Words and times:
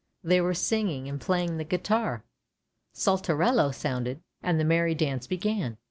There 0.23 0.43
was 0.43 0.57
singing, 0.57 1.07
and 1.07 1.21
playing 1.21 1.57
the 1.57 1.63
guitar; 1.63 2.23
Saltarello 2.95 3.69
sounded, 3.71 4.23
and 4.41 4.59
the 4.59 4.65
merry 4.65 4.95
dance 4.95 5.27
began. 5.27 5.77